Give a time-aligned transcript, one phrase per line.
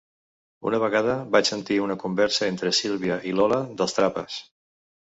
[0.69, 4.45] Una vegada vaig sentir una conversa entre Sílvia i Lola dels Trapas.